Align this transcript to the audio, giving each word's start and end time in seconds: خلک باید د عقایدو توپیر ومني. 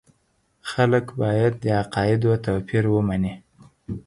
خلک 0.71 1.05
باید 1.21 1.53
د 1.63 1.65
عقایدو 1.81 2.31
توپیر 2.45 2.83
ومني. 2.89 3.33